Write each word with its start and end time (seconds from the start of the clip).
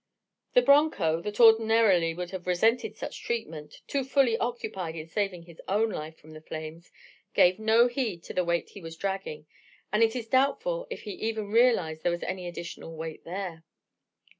The 0.55 0.63
broncho, 0.63 1.21
that 1.21 1.39
ordinarily 1.39 2.15
would 2.15 2.31
have 2.31 2.47
resented 2.47 2.95
such 2.95 3.21
treatment, 3.21 3.81
too 3.85 4.03
fully 4.03 4.35
occupied 4.35 4.95
in 4.95 5.05
saving 5.05 5.43
his 5.43 5.61
own 5.67 5.91
life 5.91 6.17
from 6.17 6.31
the 6.31 6.41
flames, 6.41 6.91
gave 7.35 7.59
no 7.59 7.85
heed 7.87 8.23
to 8.23 8.33
the 8.33 8.43
weight 8.43 8.69
he 8.69 8.81
was 8.81 8.97
dragging, 8.97 9.45
and 9.93 10.01
it 10.01 10.15
is 10.15 10.27
doubtful 10.27 10.87
if 10.89 11.03
he 11.03 11.11
even 11.11 11.51
realized 11.51 12.01
there 12.01 12.11
was 12.11 12.23
any 12.23 12.47
additional 12.47 12.95
weight 12.95 13.23
there. 13.25 13.63